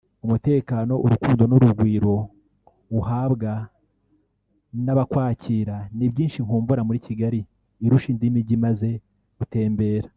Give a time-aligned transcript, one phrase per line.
[0.25, 2.15] umutekano urukundo n’urugwiro
[2.99, 3.53] uhabwa
[4.83, 7.39] n’abakwakira ni byinshi nkumbura muri Kigali
[7.85, 8.89] irusha indi mijyi maze
[9.37, 10.07] gutembera”